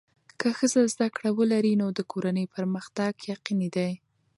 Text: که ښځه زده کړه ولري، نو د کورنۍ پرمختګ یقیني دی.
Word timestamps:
که 0.39 0.47
ښځه 0.57 0.81
زده 0.93 1.07
کړه 1.15 1.29
ولري، 1.39 1.73
نو 1.81 1.87
د 1.97 1.99
کورنۍ 2.11 2.45
پرمختګ 2.55 3.11
یقیني 3.33 3.69
دی. 3.75 3.91